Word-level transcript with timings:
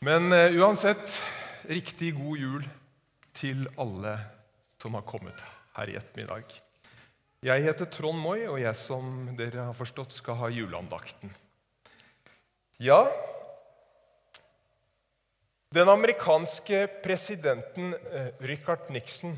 Men 0.00 0.32
eh, 0.32 0.54
uansett, 0.56 1.12
riktig 1.68 2.14
god 2.16 2.38
jul 2.40 2.62
til 3.36 3.66
alle 3.76 4.14
som 4.80 4.94
har 4.96 5.04
kommet 5.04 5.36
her 5.76 5.92
i 5.92 5.96
ettermiddag. 5.98 6.54
Jeg 7.44 7.66
heter 7.66 7.90
Trond 7.92 8.16
Moi, 8.16 8.46
og 8.48 8.56
jeg 8.62 8.72
som 8.80 9.28
dere 9.36 9.66
har 9.66 9.76
forstått 9.76 10.16
skal 10.16 10.38
ha 10.40 10.48
juleandakten. 10.48 11.28
Ja, 12.80 13.02
den 15.76 15.92
amerikanske 15.92 16.86
presidenten 17.04 17.92
eh, 17.92 18.32
Richard 18.40 18.88
Nixon 18.88 19.36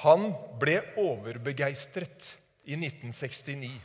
han 0.00 0.30
ble 0.56 0.80
overbegeistret 0.96 2.32
i 2.64 2.72
1969 2.72 3.76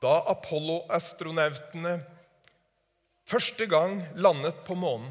da 0.00 0.22
Apollo-astronautene 0.32 1.98
første 3.26 3.66
gang 3.66 4.00
landet 4.14 4.62
på 4.66 4.76
månen. 4.78 5.10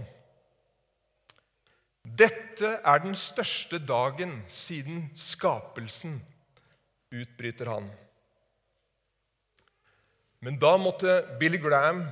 Dette 2.05 2.77
er 2.85 3.01
den 3.03 3.15
største 3.17 3.79
dagen 3.81 4.37
siden 4.51 5.09
skapelsen, 5.17 6.19
utbryter 7.11 7.71
han. 7.73 7.89
Men 10.45 10.59
da 10.61 10.75
måtte 10.77 11.23
Billy 11.39 11.57
Graham, 11.57 12.03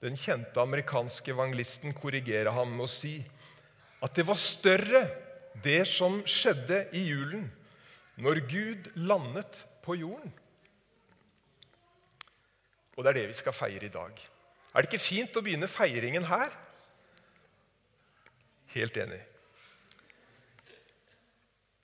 den 0.00 0.16
kjente 0.16 0.62
amerikanske 0.62 1.34
evangelisten, 1.34 1.92
korrigere 1.92 2.54
ham 2.56 2.72
med 2.78 2.86
å 2.86 2.90
si 2.90 3.18
at 4.00 4.14
det 4.16 4.24
var 4.26 4.38
større, 4.40 5.02
det 5.58 5.82
som 5.90 6.20
skjedde 6.22 6.84
i 6.94 7.02
julen, 7.10 7.48
når 8.22 8.40
Gud 8.48 8.88
landet 8.96 9.60
på 9.84 9.98
jorden. 9.98 10.32
Og 12.96 13.04
det 13.04 13.10
er 13.10 13.18
det 13.20 13.28
vi 13.32 13.38
skal 13.38 13.54
feire 13.54 13.86
i 13.86 13.94
dag. 13.94 14.22
Er 14.78 14.84
det 14.86 14.92
ikke 14.92 15.02
fint 15.02 15.34
å 15.34 15.42
begynne 15.42 15.66
feiringen 15.66 16.28
her? 16.28 16.52
Helt 18.76 18.94
enig. 19.02 19.18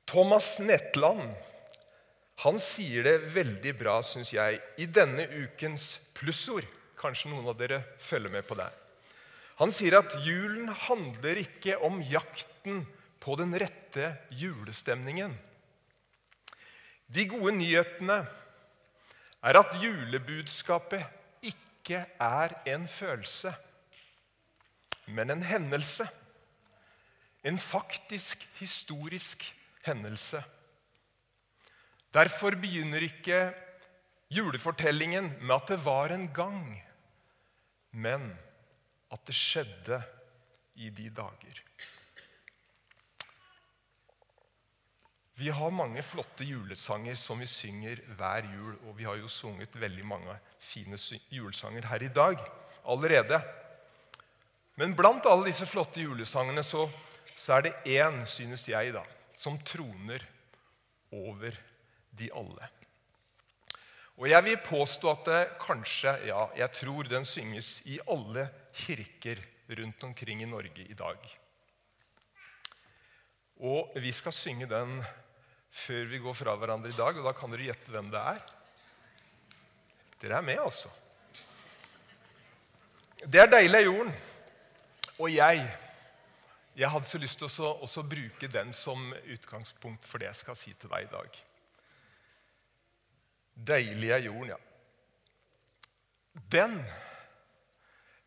Thomas 0.07 0.61
Netland 0.63 1.33
han 2.45 2.61
sier 2.63 3.03
det 3.03 3.17
veldig 3.35 3.73
bra, 3.81 3.97
syns 4.07 4.31
jeg, 4.35 4.61
i 4.79 4.87
denne 4.87 5.27
ukens 5.27 5.97
plussord. 6.15 6.67
Kanskje 7.01 7.33
noen 7.33 7.51
av 7.51 7.59
dere 7.59 7.81
følger 7.99 8.31
med 8.31 8.47
på 8.47 8.55
det. 8.59 8.69
Han 9.59 9.75
sier 9.75 9.99
at 9.99 10.15
julen 10.23 10.71
handler 10.87 11.43
ikke 11.43 11.81
om 11.87 11.99
jakten 12.07 12.85
på 13.19 13.35
den 13.43 13.59
rette 13.59 14.13
julestemningen. 14.39 15.35
De 17.11 17.27
gode 17.31 17.57
nyhetene 17.59 18.21
er 19.43 19.59
at 19.59 19.75
julebudskapet 19.83 21.24
ikke 21.85 22.07
er 22.21 22.49
en 22.67 22.89
følelse, 22.89 23.55
men 25.07 25.31
en 25.31 25.43
hendelse. 25.43 26.09
En 27.45 27.59
faktisk 27.59 28.49
historisk 28.57 29.45
hendelse. 29.85 30.45
Derfor 32.15 32.51
begynner 32.51 33.05
ikke 33.05 33.53
julefortellingen 34.31 35.29
med 35.43 35.55
at 35.55 35.69
det 35.69 35.85
var 35.85 36.09
en 36.09 36.31
gang, 36.33 36.83
men 37.91 38.39
at 39.13 39.27
det 39.27 39.35
skjedde 39.35 40.03
i 40.75 40.89
de 40.89 41.11
dager. 41.11 41.61
Vi 45.35 45.51
har 45.51 45.73
mange 45.75 46.03
flotte 46.07 46.47
julesanger 46.47 47.17
som 47.19 47.41
vi 47.43 47.49
synger 47.51 47.99
hver 48.19 48.47
jul. 48.47 48.77
Og 48.87 48.95
vi 48.99 49.07
har 49.09 49.19
jo 49.19 49.31
sunget 49.31 49.75
veldig 49.75 50.05
mange 50.07 50.37
fine 50.63 50.99
julesanger 51.31 51.89
her 51.91 52.07
i 52.07 52.13
dag 52.15 52.39
allerede. 52.87 53.41
Men 54.79 54.95
blant 54.95 55.27
alle 55.27 55.49
disse 55.49 55.67
flotte 55.67 56.03
julesangene 56.03 56.63
så, 56.67 56.87
så 57.37 57.59
er 57.59 57.67
det 57.67 57.75
én, 57.97 58.23
synes 58.27 58.69
jeg, 58.69 58.95
da, 58.95 59.03
som 59.39 59.59
troner 59.67 60.23
over 61.15 61.55
de 62.15 62.31
alle. 62.35 62.71
Og 64.15 64.29
jeg 64.31 64.45
vil 64.47 64.61
påstå 64.63 65.11
at 65.11 65.25
det 65.27 65.41
kanskje, 65.63 66.13
ja, 66.29 66.47
jeg 66.55 66.71
tror 66.79 67.11
den 67.11 67.27
synges 67.27 67.81
i 67.91 67.99
alle 68.11 68.47
kirker 68.75 69.43
rundt 69.75 70.05
omkring 70.07 70.43
i 70.43 70.51
Norge 70.51 70.87
i 70.87 70.95
dag. 70.95 71.19
Og 73.67 73.95
vi 74.03 74.13
skal 74.15 74.35
synge 74.35 74.67
den 74.71 75.01
før 75.75 76.05
vi 76.11 76.21
går 76.23 76.37
fra 76.39 76.55
hverandre 76.59 76.93
i 76.93 76.97
dag, 76.97 77.17
og 77.19 77.27
da 77.27 77.33
kan 77.37 77.53
dere 77.53 77.71
gjette 77.71 77.93
hvem 77.93 78.11
det 78.13 78.21
er. 78.35 78.45
Dere 80.23 80.39
er 80.39 80.47
med, 80.47 80.61
altså. 80.63 80.93
Det 83.25 83.41
er 83.41 83.51
deilig 83.51 83.81
av 83.81 83.89
jorden. 83.89 84.15
Og 85.19 85.33
jeg 85.33 85.65
jeg 86.75 86.91
hadde 86.91 87.07
så 87.07 87.21
lyst 87.23 87.39
til 87.39 87.63
å 87.63 87.71
også 87.87 88.03
bruke 88.03 88.49
den 88.51 88.73
som 88.75 89.13
utgangspunkt 89.31 90.07
for 90.11 90.19
det 90.19 90.27
jeg 90.27 90.41
skal 90.41 90.57
si 90.59 90.73
til 90.75 90.91
deg 90.91 91.07
i 91.07 91.13
dag. 91.13 91.37
Deilig 93.71 94.11
er 94.11 94.25
jorden, 94.27 94.49
ja. 94.57 94.59
Den 96.51 96.81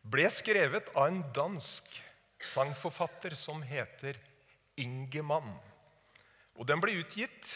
ble 0.00 0.30
skrevet 0.32 0.88
av 0.94 1.10
en 1.10 1.20
dansk 1.36 1.92
sangforfatter 2.40 3.36
som 3.36 3.60
heter 3.60 4.16
Ingemann. 4.80 5.52
Og 6.58 6.66
den 6.66 6.82
ble 6.82 6.98
utgitt 6.98 7.52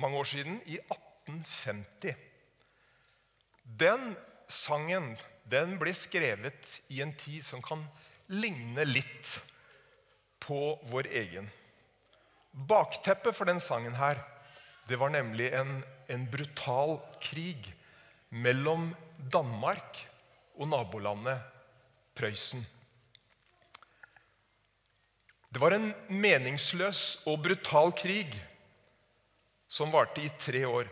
mange 0.00 0.18
år 0.20 0.28
siden, 0.28 0.60
i 0.66 0.78
1850. 0.78 2.16
Den 3.64 4.12
sangen 4.52 5.14
den 5.48 5.76
ble 5.80 5.94
skrevet 5.96 6.80
i 6.92 7.00
en 7.04 7.12
tid 7.18 7.42
som 7.44 7.62
kan 7.64 7.84
ligne 8.32 8.84
litt 8.88 9.36
på 10.42 10.60
vår 10.90 11.08
egen. 11.22 11.48
Bakteppet 12.52 13.36
for 13.36 13.48
den 13.48 13.60
sangen 13.64 13.96
her, 13.96 14.20
det 14.88 14.98
var 15.00 15.12
nemlig 15.14 15.52
en, 15.56 15.78
en 16.10 16.26
brutal 16.30 16.98
krig 17.22 17.70
mellom 18.28 18.90
Danmark 19.32 20.00
og 20.58 20.68
nabolandet 20.72 21.40
Prøysen. 22.18 22.64
Det 25.52 25.60
var 25.60 25.74
en 25.76 25.90
meningsløs 26.08 27.26
og 27.28 27.42
brutal 27.44 27.92
krig 27.92 28.38
som 29.68 29.92
varte 29.92 30.22
i 30.24 30.30
tre 30.40 30.64
år. 30.64 30.88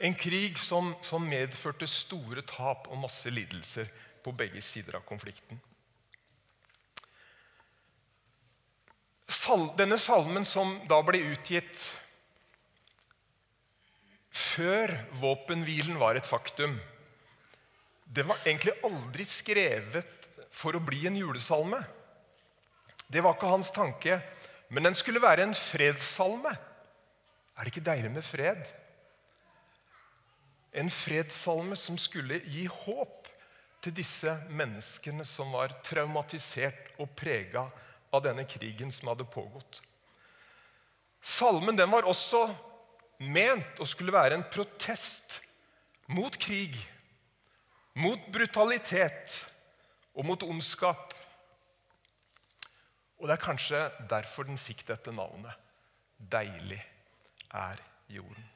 En 0.00 0.14
krig 0.16 0.56
som, 0.62 0.94
som 1.04 1.26
medførte 1.28 1.88
store 1.90 2.44
tap 2.48 2.88
og 2.88 3.02
masse 3.02 3.28
lidelser 3.28 3.90
på 4.24 4.32
begge 4.32 4.62
sider 4.64 4.96
av 4.96 5.04
konflikten. 5.08 5.60
Denne 9.78 9.96
salmen 10.00 10.44
som 10.44 10.74
da 10.88 10.98
ble 11.04 11.20
utgitt 11.32 11.84
før 14.28 14.92
våpenhvilen 15.20 15.96
var 16.00 16.18
et 16.18 16.28
faktum, 16.28 16.74
den 18.04 18.28
var 18.28 18.40
egentlig 18.44 18.74
aldri 18.84 19.24
skrevet 19.28 20.28
for 20.52 20.76
å 20.76 20.84
bli 20.84 21.06
en 21.08 21.16
julesalme. 21.16 21.80
Det 23.08 23.22
var 23.24 23.36
ikke 23.36 23.50
hans 23.50 23.70
tanke, 23.72 24.18
men 24.68 24.84
den 24.84 24.96
skulle 24.96 25.22
være 25.22 25.46
en 25.46 25.56
fredssalme. 25.56 26.52
Er 27.56 27.64
det 27.64 27.72
ikke 27.72 27.88
deilig 27.88 28.12
med 28.12 28.24
fred? 28.24 28.68
En 30.76 30.90
fredssalme 30.92 31.76
som 31.76 31.96
skulle 31.98 32.42
gi 32.44 32.66
håp 32.68 33.28
til 33.82 33.94
disse 33.96 34.34
menneskene 34.52 35.24
som 35.26 35.54
var 35.56 35.72
traumatisert 35.86 36.92
og 37.00 37.10
prega 37.16 37.64
av 38.12 38.24
denne 38.24 38.44
krigen 38.48 38.92
som 38.92 39.10
hadde 39.12 39.26
pågått. 39.28 39.80
Salmen 41.24 41.76
den 41.76 41.90
var 41.90 42.06
også 42.08 42.44
ment 43.24 43.80
å 43.82 43.86
skulle 43.88 44.14
være 44.14 44.38
en 44.38 44.46
protest 44.52 45.40
mot 46.12 46.34
krig, 46.40 46.76
mot 47.98 48.28
brutalitet 48.32 49.40
og 50.14 50.26
mot 50.28 50.44
ondskap. 50.46 51.14
Og 53.18 53.26
det 53.26 53.34
er 53.34 53.42
kanskje 53.42 53.80
derfor 54.10 54.46
den 54.46 54.60
fikk 54.60 54.84
dette 54.88 55.12
navnet. 55.14 55.54
Deilig 56.18 56.80
er 57.54 57.80
jorden. 58.12 58.46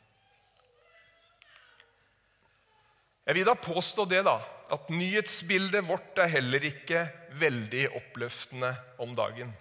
Jeg 3.23 3.39
vil 3.39 3.47
da 3.47 3.55
påstå 3.55 4.05
det 4.11 4.25
da, 4.27 4.39
at 4.75 4.89
nyhetsbildet 4.91 5.85
vårt 5.87 6.19
er 6.19 6.31
heller 6.33 6.65
ikke 6.67 7.05
veldig 7.39 7.85
oppløftende 8.01 8.73
om 9.03 9.13
dagen. 9.15 9.53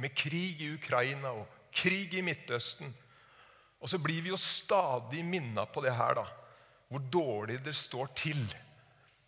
Med 0.00 0.14
krig 0.16 0.62
i 0.64 0.70
Ukraina 0.72 1.34
og 1.36 1.44
krig 1.74 2.14
i 2.16 2.24
Midtøsten. 2.24 2.88
Og 3.84 3.90
så 3.92 4.00
blir 4.00 4.24
vi 4.24 4.32
jo 4.32 4.40
stadig 4.40 5.20
minna 5.28 5.66
på 5.68 5.84
det 5.84 5.92
her, 5.92 6.16
da. 6.16 6.24
Hvor 6.88 7.04
dårlig 7.12 7.58
det 7.64 7.76
står 7.76 8.08
til 8.16 8.40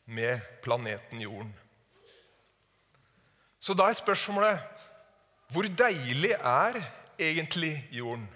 med 0.06 0.40
planeten 0.64 1.20
Jorden. 1.20 1.52
Så 3.66 3.74
da 3.74 3.88
er 3.90 3.98
spørsmålet 3.98 4.82
hvor 5.50 5.66
deilig 5.66 6.32
er 6.36 6.76
egentlig 7.18 7.72
jorden? 7.94 8.26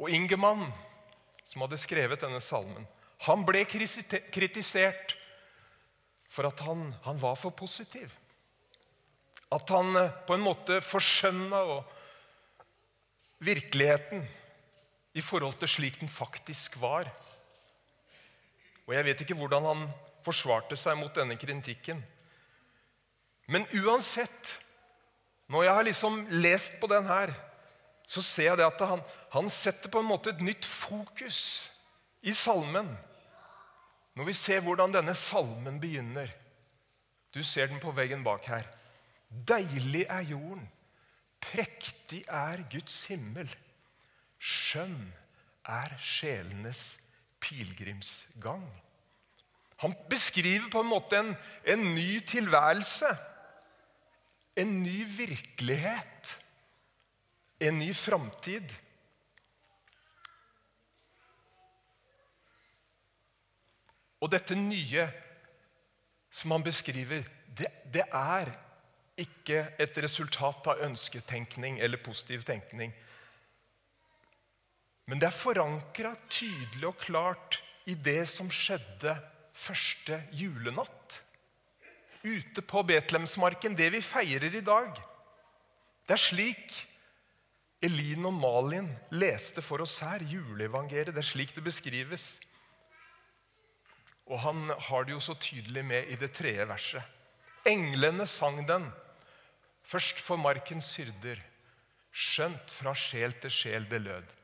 Og 0.00 0.12
Ingemann, 0.12 0.66
som 1.48 1.64
hadde 1.64 1.80
skrevet 1.80 2.20
denne 2.20 2.40
salmen, 2.44 2.84
han 3.24 3.44
ble 3.48 3.64
kritisert 3.68 5.16
for 6.30 6.48
at 6.48 6.60
han, 6.64 6.86
han 7.04 7.20
var 7.20 7.36
for 7.40 7.52
positiv. 7.56 8.12
At 9.52 9.72
han 9.72 9.96
eh, 9.98 10.12
på 10.28 10.36
en 10.36 10.44
måte 10.44 10.78
forskjønna 10.84 11.60
virkeligheten 13.44 14.22
i 15.16 15.24
forhold 15.24 15.56
til 15.60 15.68
slik 15.68 16.00
den 16.00 16.12
faktisk 16.12 16.76
var. 16.80 17.08
Og 18.86 18.94
Jeg 18.94 19.04
vet 19.08 19.24
ikke 19.24 19.36
hvordan 19.40 19.68
han 19.68 19.84
forsvarte 20.24 20.78
seg 20.78 20.98
mot 20.98 21.14
denne 21.14 21.36
kritikken. 21.40 22.00
Men 23.50 23.66
uansett, 23.82 24.58
når 25.50 25.66
jeg 25.66 25.74
har 25.74 25.86
liksom 25.88 26.18
lest 26.42 26.78
på 26.80 26.90
den 26.90 27.08
her, 27.08 27.32
så 28.10 28.22
ser 28.22 28.58
jeg 28.58 28.66
at 28.66 28.82
han, 28.86 29.02
han 29.34 29.50
setter 29.50 29.90
på 29.90 30.02
en 30.02 30.08
måte 30.10 30.32
et 30.32 30.42
nytt 30.42 30.66
fokus 30.66 31.70
i 32.26 32.34
salmen. 32.34 32.88
Når 34.18 34.26
vi 34.26 34.34
ser 34.34 34.62
hvordan 34.66 34.94
denne 34.94 35.14
salmen 35.14 35.78
begynner 35.80 36.30
Du 37.30 37.44
ser 37.46 37.68
den 37.70 37.78
på 37.78 37.92
veggen 37.94 38.24
bak 38.26 38.42
her. 38.50 38.66
Deilig 39.30 40.02
er 40.10 40.24
jorden, 40.26 40.64
prektig 41.38 42.24
er 42.26 42.64
Guds 42.72 43.04
himmel. 43.06 43.46
Skjønn 44.42 45.12
er 45.70 45.94
sjelenes 46.02 46.98
pilegrimsgang. 47.38 48.66
Han 49.80 49.94
beskriver 50.10 50.68
på 50.72 50.82
en 50.82 50.90
måte 50.90 51.16
en, 51.16 51.32
en 51.64 51.84
ny 51.94 52.20
tilværelse. 52.28 53.08
En 54.60 54.82
ny 54.82 55.04
virkelighet. 55.16 56.34
En 57.60 57.78
ny 57.80 57.94
framtid. 57.96 58.74
Og 64.20 64.28
dette 64.32 64.56
nye 64.56 65.06
som 66.30 66.52
han 66.52 66.64
beskriver, 66.64 67.24
det, 67.56 67.72
det 67.88 68.04
er 68.04 68.52
ikke 69.20 69.64
et 69.80 69.96
resultat 70.04 70.68
av 70.70 70.84
ønsketenkning 70.86 71.80
eller 71.80 72.00
positiv 72.04 72.44
tenkning. 72.48 72.92
Men 75.08 75.18
det 75.18 75.26
er 75.26 75.40
forankra 75.40 76.12
tydelig 76.30 76.86
og 76.86 77.00
klart 77.00 77.62
i 77.90 77.96
det 77.96 78.22
som 78.30 78.52
skjedde 78.52 79.16
første 79.60 80.22
julenatt. 80.36 81.20
Ute 82.24 82.62
på 82.62 82.82
Betlehemsmarken, 82.84 83.76
det 83.76 83.90
vi 83.94 84.02
feirer 84.04 84.52
i 84.54 84.64
dag. 84.64 84.96
Det 86.04 86.16
er 86.16 86.20
slik 86.20 86.74
Elin 87.80 88.26
og 88.28 88.36
Malin 88.36 88.90
leste 89.14 89.64
for 89.64 89.80
oss 89.84 90.00
her, 90.04 90.24
juleevangeliet. 90.28 91.14
Det 91.14 91.22
er 91.22 91.30
slik 91.30 91.54
det 91.56 91.64
beskrives. 91.64 92.34
Og 94.28 94.40
han 94.44 94.68
har 94.88 95.06
det 95.06 95.16
jo 95.16 95.22
så 95.24 95.36
tydelig 95.40 95.84
med 95.84 96.12
i 96.12 96.18
det 96.20 96.32
tredje 96.36 96.66
verset. 96.68 97.16
Englene 97.66 98.26
sang 98.28 98.62
den, 98.68 98.86
først 99.84 100.20
for 100.20 100.40
markens 100.40 100.92
hyrder, 100.96 101.40
skjønt 102.12 102.72
fra 102.72 102.94
sjel 102.96 103.34
til 103.40 103.52
sjel 103.52 103.88
det 103.90 104.00
lød. 104.04 104.36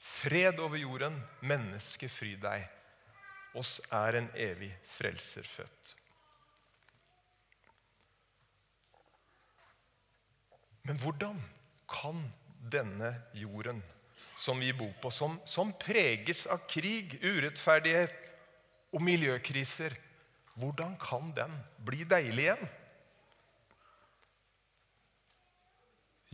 Fred 0.00 0.58
over 0.62 0.78
jorden, 0.80 1.18
menneske 1.42 2.08
fry 2.08 2.32
deg. 2.40 2.64
Oss 3.58 3.80
er 3.90 4.20
en 4.20 4.28
evig 4.38 4.70
frelser 4.86 5.46
født. 5.46 5.94
Men 10.86 10.98
hvordan 11.02 11.40
kan 11.90 12.22
denne 12.72 13.12
jorden 13.36 13.82
som 14.40 14.60
vi 14.62 14.70
bor 14.72 14.92
på, 15.02 15.10
som, 15.12 15.36
som 15.44 15.72
preges 15.76 16.46
av 16.50 16.62
krig, 16.70 17.18
urettferdighet, 17.22 18.14
og 18.90 19.02
miljøkriser, 19.06 19.94
hvordan 20.58 20.96
kan 20.98 21.30
den 21.36 21.52
bli 21.86 22.02
deilig 22.08 22.48
igjen? 22.48 22.70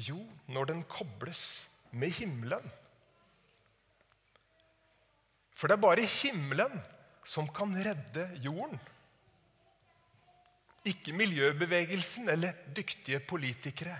Jo, 0.06 0.20
når 0.52 0.70
den 0.72 0.82
kobles 0.88 1.66
med 1.92 2.12
himmelen. 2.16 2.64
For 5.56 5.68
det 5.68 5.76
er 5.76 5.84
bare 5.84 6.08
himmelen 6.08 6.80
som 7.26 7.48
kan 7.50 7.74
redde 7.82 8.28
jorden. 8.44 8.78
Ikke 10.86 11.14
miljøbevegelsen 11.16 12.30
eller 12.30 12.54
dyktige 12.76 13.18
politikere. 13.26 13.98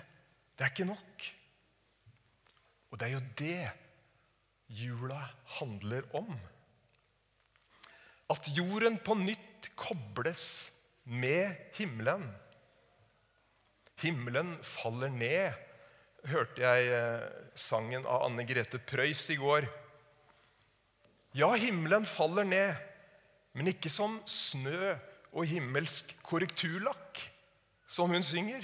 Det 0.55 0.63
er 0.63 0.71
ikke 0.71 0.87
nok. 0.87 1.27
Og 2.91 2.99
det 2.99 3.07
er 3.07 3.13
jo 3.17 3.25
det 3.41 3.71
jula 4.67 5.19
handler 5.59 6.07
om. 6.15 6.31
At 8.31 8.47
jorden 8.55 8.97
på 9.03 9.15
nytt 9.19 9.69
kobles 9.75 10.71
med 11.03 11.55
himmelen. 11.75 12.25
Himmelen 14.01 14.57
faller 14.63 15.11
ned, 15.11 15.55
hørte 16.27 16.63
jeg 16.63 16.89
eh, 16.93 17.27
sangen 17.57 18.05
av 18.05 18.27
Anne 18.27 18.45
Grete 18.47 18.79
Preus 18.83 19.23
i 19.33 19.37
går. 19.39 19.67
Ja, 21.37 21.49
himmelen 21.59 22.05
faller 22.07 22.47
ned, 22.47 22.75
men 23.57 23.71
ikke 23.71 23.89
som 23.89 24.19
snø 24.29 24.93
og 25.33 25.47
himmelsk 25.49 26.13
korrekturlakk, 26.25 27.21
som 27.89 28.11
hun 28.13 28.25
synger. 28.25 28.61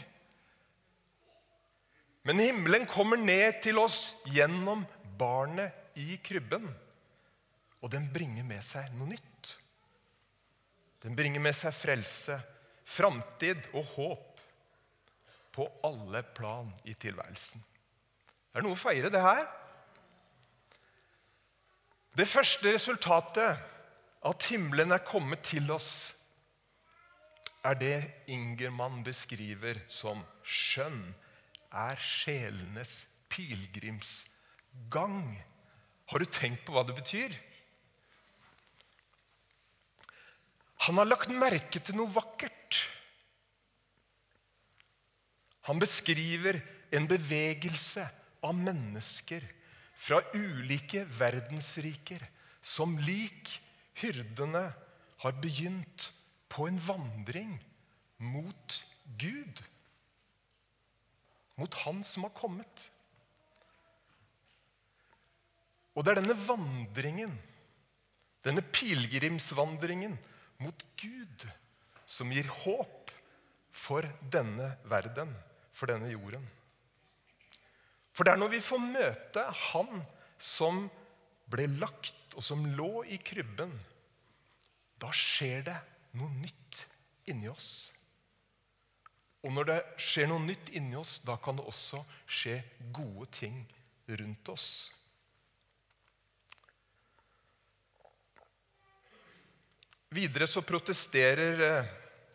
Men 2.23 2.39
himmelen 2.39 2.85
kommer 2.87 3.19
ned 3.19 3.59
til 3.65 3.81
oss 3.81 4.13
gjennom 4.31 4.85
barnet 5.19 5.97
i 5.99 6.19
krybben. 6.23 6.69
Og 7.83 7.91
den 7.91 8.05
bringer 8.13 8.45
med 8.47 8.63
seg 8.63 8.93
noe 8.95 9.09
nytt. 9.11 9.55
Den 11.03 11.17
bringer 11.17 11.43
med 11.43 11.55
seg 11.57 11.75
frelse, 11.75 12.37
framtid 12.87 13.65
og 13.73 13.89
håp 13.97 14.29
på 15.53 15.67
alle 15.85 16.23
plan 16.35 16.69
i 16.87 16.95
tilværelsen. 16.95 17.59
Det 18.53 18.61
er 18.61 18.65
noe 18.65 18.77
å 18.77 18.79
feire, 18.79 19.11
det 19.11 19.21
her. 19.21 19.43
Det 22.13 22.29
første 22.29 22.71
resultatet, 22.71 23.59
at 24.23 24.45
himmelen 24.49 24.93
er 24.95 25.03
kommet 25.03 25.43
til 25.47 25.71
oss, 25.73 26.13
er 27.63 27.75
det 27.79 27.97
Ingermann 28.31 29.03
beskriver 29.05 29.79
som 29.91 30.23
skjønn 30.43 31.13
er 31.73 31.99
sjelenes 31.99 33.07
pilegrimsgang. 33.31 35.21
Har 36.11 36.19
du 36.19 36.27
tenkt 36.27 36.65
på 36.67 36.75
hva 36.75 36.83
det 36.87 36.95
betyr? 36.97 37.35
Han 40.87 40.99
har 40.99 41.07
lagt 41.07 41.31
merke 41.31 41.79
til 41.79 41.95
noe 41.95 42.11
vakkert. 42.11 42.81
Han 45.71 45.79
beskriver 45.79 46.59
en 46.93 47.07
bevegelse 47.07 48.03
av 48.43 48.55
mennesker 48.57 49.45
fra 49.95 50.19
ulike 50.35 51.05
verdensriker 51.07 52.25
som 52.59 52.97
lik 53.07 53.47
hyrdene 54.01 54.65
har 55.23 55.37
begynt 55.43 56.09
på 56.51 56.67
en 56.69 56.79
vandring 56.87 57.55
mot 58.17 58.79
Gud. 59.19 59.61
Mot 61.59 61.73
Han 61.85 62.03
som 62.07 62.25
har 62.27 62.33
kommet. 62.37 62.89
Og 65.93 66.05
det 66.05 66.13
er 66.13 66.21
denne 66.23 66.37
vandringen, 66.47 67.35
denne 68.45 68.63
pilegrimsvandringen, 68.73 70.17
mot 70.57 70.85
Gud, 70.97 71.45
som 72.05 72.31
gir 72.33 72.49
håp 72.63 73.11
for 73.73 74.05
denne 74.33 74.73
verden, 74.89 75.29
for 75.73 75.89
denne 75.89 76.09
jorden. 76.09 76.45
For 78.13 78.25
det 78.25 78.33
er 78.33 78.41
når 78.41 78.53
vi 78.53 78.61
får 78.61 78.81
møte 78.81 79.43
Han 79.71 80.03
som 80.41 80.83
ble 81.51 81.67
lagt, 81.79 82.35
og 82.37 82.43
som 82.45 82.63
lå 82.77 83.03
i 83.05 83.19
krybben, 83.21 83.73
da 85.01 85.11
skjer 85.13 85.65
det 85.67 85.77
noe 86.17 86.31
nytt 86.39 86.85
inni 87.29 87.49
oss. 87.51 87.91
Og 89.43 89.51
når 89.51 89.69
det 89.69 89.79
skjer 89.99 90.29
noe 90.31 90.43
nytt 90.43 90.71
inni 90.77 90.95
oss, 90.95 91.17
da 91.25 91.35
kan 91.41 91.59
det 91.59 91.65
også 91.67 91.99
skje 92.25 92.61
gode 92.95 93.27
ting 93.35 93.63
rundt 94.07 94.51
oss. 94.53 94.69
Videre 100.13 100.47
så 100.47 100.61
protesterer 100.61 101.61
eh, 101.65 101.93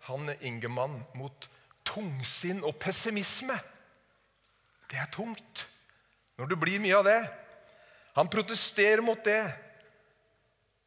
han 0.09 0.33
Ingemann 0.43 0.99
mot 1.17 1.47
tungsinn 1.87 2.65
og 2.67 2.75
pessimisme. 2.83 3.55
Det 4.91 4.99
er 4.99 5.11
tungt 5.15 5.67
når 6.39 6.51
det 6.51 6.59
blir 6.61 6.83
mye 6.83 6.97
av 6.99 7.07
det. 7.07 7.21
Han 8.19 8.29
protesterer 8.29 8.99
mot 9.01 9.21
det 9.25 9.53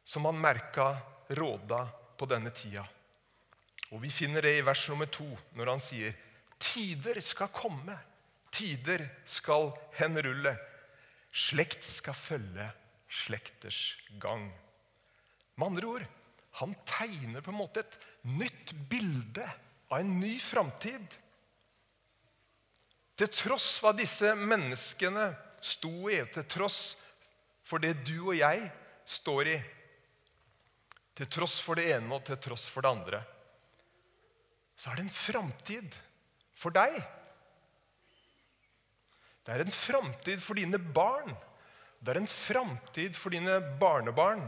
som 0.04 0.24
han 0.28 0.40
merka 0.40 0.96
råda 1.32 1.86
på 2.20 2.26
denne 2.28 2.50
tida. 2.52 2.84
Og 3.88 4.02
Vi 4.02 4.10
finner 4.12 4.44
det 4.44 4.58
i 4.58 4.64
vers 4.64 4.82
nummer 4.92 5.08
to, 5.08 5.24
når 5.56 5.70
han 5.72 5.80
sier 5.80 6.12
tider 6.60 7.22
skal 7.24 7.48
komme, 7.48 7.96
tider 8.52 9.06
skal 9.24 9.70
henrulle. 9.96 10.52
Slekt 11.32 11.80
skal 11.88 12.12
følge 12.12 12.68
slekters 13.08 13.80
gang. 14.20 14.50
Med 15.56 15.72
andre 15.72 15.88
ord 15.88 16.08
han 16.60 16.76
tegner 16.84 17.40
på 17.40 17.48
en 17.48 17.62
måte 17.62 17.80
et 17.80 17.96
nytt 18.28 18.74
bilde 18.92 19.46
av 19.88 20.02
en 20.02 20.18
ny 20.20 20.34
framtid. 20.36 21.16
Til 23.16 23.32
tross 23.32 23.78
hva 23.80 23.96
disse 23.96 24.34
menneskene 24.36 25.30
sto 25.64 26.10
i, 26.12 26.20
til 26.28 26.44
tross 26.44 26.82
for 27.62 27.82
det 27.82 27.94
du 28.06 28.18
og 28.28 28.36
jeg 28.36 28.66
står 29.08 29.52
i, 29.54 29.58
til 31.12 31.28
tross 31.28 31.58
for 31.60 31.78
det 31.78 31.90
ene 31.94 32.16
og 32.16 32.24
til 32.26 32.38
tross 32.40 32.64
for 32.72 32.84
det 32.84 32.92
andre, 32.92 33.20
så 34.76 34.90
er 34.90 34.98
det 34.98 35.04
en 35.06 35.14
framtid 35.14 35.96
for 36.58 36.74
deg. 36.74 36.96
Det 39.42 39.54
er 39.54 39.64
en 39.64 39.74
framtid 39.74 40.40
for 40.42 40.58
dine 40.58 40.78
barn. 40.78 41.34
Det 42.02 42.14
er 42.14 42.20
en 42.22 42.30
framtid 42.30 43.14
for 43.18 43.34
dine 43.34 43.58
barnebarn. 43.78 44.42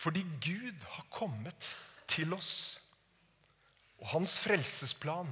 Fordi 0.00 0.24
Gud 0.42 0.86
har 0.96 1.06
kommet 1.14 1.74
til 2.10 2.34
oss. 2.34 2.80
Og 4.02 4.08
hans 4.16 4.36
frelsesplan, 4.42 5.30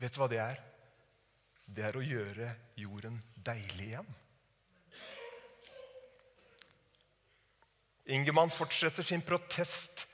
vet 0.00 0.14
du 0.14 0.20
hva 0.22 0.28
det 0.32 0.40
er? 0.42 0.60
Det 1.64 1.84
er 1.88 1.96
å 1.96 2.04
gjøre 2.04 2.50
jorden 2.80 3.20
deilig 3.44 3.90
igjen. 3.92 4.14
Ingemann 8.04 8.52
fortsetter 8.52 9.06
sin 9.06 9.22
protest 9.24 10.04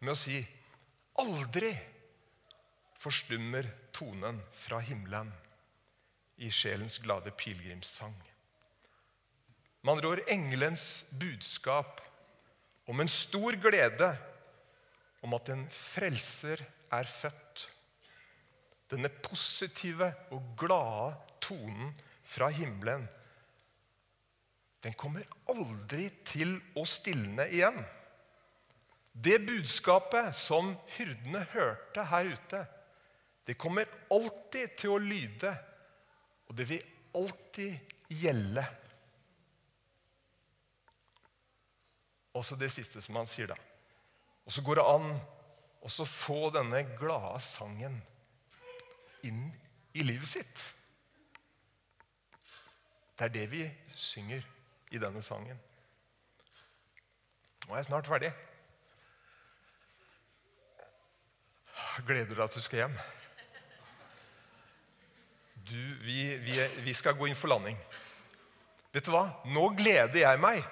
med 0.00 0.14
å 0.14 0.18
si 0.18 0.38
aldri 1.20 1.72
forstummer 3.00 3.68
tonen 3.92 4.40
fra 4.56 4.80
himmelen 4.80 5.28
i 6.40 6.48
sjelens 6.52 6.96
glade 7.04 7.34
pilegrimssang. 7.36 8.14
Andre 9.84 10.14
ord 10.14 10.30
engelens 10.32 11.04
budskap 11.12 12.00
om 12.88 13.00
en 13.00 13.10
stor 13.10 13.56
glede 13.60 14.08
om 15.24 15.36
at 15.36 15.50
en 15.52 15.66
frelser 15.72 16.62
er 16.92 17.08
født. 17.08 17.66
Denne 18.92 19.10
positive 19.24 20.08
og 20.32 20.54
glade 20.60 21.12
tonen 21.44 21.92
fra 22.24 22.48
himmelen, 22.52 23.04
den 24.84 24.94
kommer 25.00 25.24
aldri 25.48 26.10
til 26.28 26.58
å 26.76 26.84
stilne 26.88 27.46
igjen. 27.48 27.78
Det 29.14 29.38
budskapet 29.46 30.34
som 30.36 30.74
hyrdene 30.96 31.44
hørte 31.54 32.04
her 32.10 32.32
ute, 32.34 32.64
det 33.44 33.56
kommer 33.60 33.88
alltid 34.12 34.76
til 34.80 34.94
å 34.94 35.00
lyde 35.00 35.52
og 36.48 36.56
det 36.58 36.66
vil 36.68 36.84
alltid 37.16 37.94
gjelde. 38.12 38.64
Også 42.34 42.58
det 42.58 42.70
siste 42.74 43.00
som 43.02 43.16
han 43.20 43.28
sier, 43.30 43.52
da. 43.52 43.58
Og 44.44 44.52
så 44.52 44.64
går 44.64 44.80
det 44.80 44.86
an 44.90 45.10
å 45.84 46.06
få 46.08 46.48
denne 46.52 46.82
glade 46.98 47.40
sangen 47.46 48.00
inn 49.24 49.46
i 49.94 50.04
livet 50.04 50.28
sitt. 50.28 50.64
Det 53.14 53.28
er 53.28 53.34
det 53.34 53.44
vi 53.52 53.62
synger 53.94 54.42
i 54.94 55.00
denne 55.02 55.22
sangen. 55.24 55.58
Nå 57.64 57.74
er 57.74 57.80
jeg 57.80 57.88
snart 57.90 58.08
ferdig. 58.08 58.30
Gleder 62.06 62.30
du 62.30 62.38
deg 62.38 62.50
til 62.50 62.62
du 62.62 62.66
skal 62.66 62.82
hjem? 62.84 62.96
du, 65.64 65.80
vi, 66.04 66.18
vi, 66.44 66.58
vi 66.84 66.94
skal 66.94 67.16
gå 67.16 67.28
inn 67.30 67.38
for 67.38 67.52
landing. 67.52 67.78
Vet 68.94 69.06
du 69.06 69.14
hva? 69.14 69.26
Nå 69.50 69.70
gleder 69.78 70.20
jeg 70.20 70.42
meg 70.42 70.62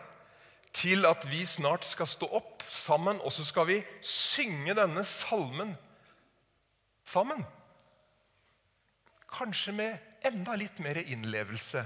til 0.72 1.06
at 1.08 1.24
vi 1.30 1.42
snart 1.48 1.84
skal 1.84 2.08
stå 2.08 2.28
opp 2.38 2.64
sammen, 2.70 3.20
og 3.20 3.32
så 3.34 3.44
skal 3.44 3.66
vi 3.68 3.80
synge 4.04 4.76
denne 4.76 5.04
salmen 5.08 5.74
sammen. 7.08 7.42
Kanskje 9.32 9.74
med 9.76 10.26
enda 10.28 10.56
litt 10.60 10.80
mer 10.84 11.00
innlevelse 11.02 11.84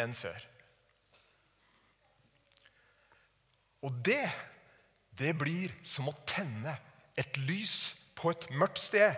enn 0.00 0.14
før. 0.16 0.47
Og 3.86 3.94
det, 4.04 4.24
det 5.18 5.34
blir 5.38 5.72
som 5.86 6.10
å 6.10 6.16
tenne 6.26 6.74
et 7.18 7.38
lys 7.48 7.94
på 8.18 8.32
et 8.32 8.48
mørkt 8.58 8.82
sted. 8.82 9.14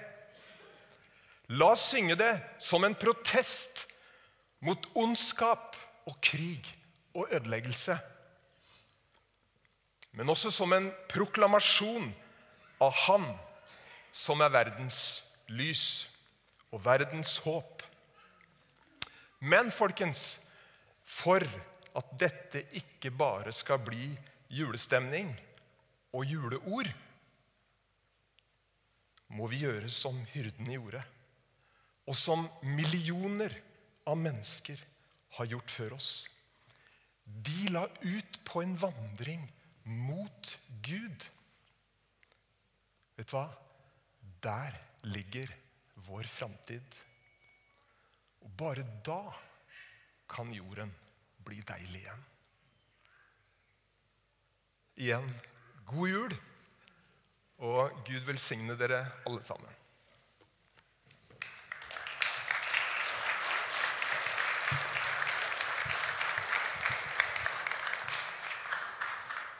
La 1.57 1.73
oss 1.75 1.89
synge 1.91 2.17
det 2.21 2.33
som 2.63 2.85
en 2.87 2.95
protest 2.95 3.87
mot 4.65 4.85
ondskap 5.01 5.77
og 6.09 6.19
krig 6.23 6.69
og 7.17 7.33
ødeleggelse. 7.33 7.97
Men 10.13 10.31
også 10.31 10.53
som 10.55 10.73
en 10.75 10.91
proklamasjon 11.11 12.11
av 12.83 12.95
Han 13.07 13.27
som 14.13 14.41
er 14.43 14.53
verdens 14.53 15.23
lys 15.51 15.85
og 16.71 16.83
verdens 16.85 17.37
håp. 17.45 17.83
Men 19.41 19.71
folkens, 19.75 20.41
for 21.05 21.43
at 21.97 22.11
dette 22.21 22.65
ikke 22.79 23.11
bare 23.11 23.53
skal 23.55 23.81
bli 23.83 24.11
julestemning 24.51 25.33
og 26.17 26.27
juleord, 26.27 26.91
må 29.31 29.47
vi 29.47 29.63
gjøre 29.63 29.89
som 29.93 30.17
hyrdene 30.33 30.75
gjorde 30.75 31.05
og 32.11 32.17
som 32.19 32.47
millioner 32.67 33.53
av 34.11 34.19
mennesker 34.19 34.81
har 35.37 35.51
gjort 35.53 35.71
før 35.71 35.95
oss. 35.95 36.11
De 37.23 37.71
la 37.71 37.85
ut 38.03 38.39
på 38.47 38.65
en 38.65 38.73
vandring 38.75 39.45
mot 39.87 40.55
Gud. 40.83 41.27
Vet 43.15 43.31
du 43.31 43.37
hva? 43.37 43.47
Der 44.43 44.75
ligger 45.07 45.53
vår 46.09 46.27
framtid. 46.27 46.99
Og 48.43 48.51
bare 48.59 48.83
da 49.07 49.23
kan 50.31 50.51
jorden 50.55 50.91
bli 51.47 51.61
deilig 51.69 52.03
igjen. 52.03 52.27
Igjen 55.01 55.25
god 55.89 56.09
jul, 56.13 56.33
og 57.65 58.03
Gud 58.05 58.27
velsigne 58.27 58.75
dere 58.77 59.07
alle 59.25 59.41
sammen. 59.43 59.80